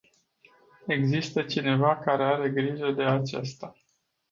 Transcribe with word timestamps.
Există 0.87 1.41
cineva 1.43 1.97
care 1.97 2.23
are 2.23 2.49
grijă 2.49 2.91
de 2.91 3.03
acesta. 3.03 3.75